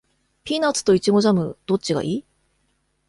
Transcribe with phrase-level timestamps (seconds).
[0.45, 2.25] ピーナッツとイチゴジャム、どっちがいい？